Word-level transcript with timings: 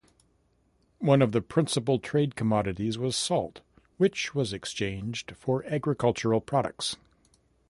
One 0.97 1.21
of 1.21 1.31
the 1.31 1.43
principal 1.43 1.99
trade 1.99 2.35
commodities 2.35 2.97
was 2.97 3.15
salt, 3.15 3.61
which 3.97 4.33
was 4.33 4.51
exchanged 4.51 5.33
for 5.37 5.63
agricultural 5.65 6.41
products. 6.41 6.95